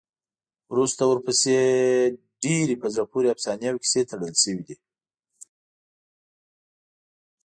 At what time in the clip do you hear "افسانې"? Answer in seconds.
3.33-3.65